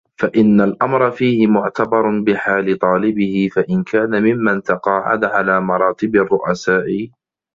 [0.19, 7.07] فَإِنَّ الْأَمْرَ فِيهِ مُعْتَبَرٌ بِحَالِ طَالِبِهِ فَإِنْ كَانَ مِمَّنْ تَقَاعَدَ عَلَى مَرَاتِبِ الرُّؤَسَاءِ